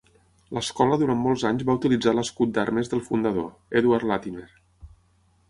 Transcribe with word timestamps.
L'escola 0.57 0.95
durant 1.01 1.19
molts 1.25 1.43
anys 1.49 1.65
va 1.67 1.75
utilitzar 1.79 2.15
l'escut 2.15 2.55
d'armes 2.57 2.91
del 2.95 3.05
fundador, 3.11 3.47
Edward 3.83 4.09
Latymer. 4.15 4.49